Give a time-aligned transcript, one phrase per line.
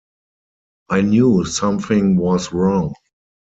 [0.89, 2.95] I knew something was wrong.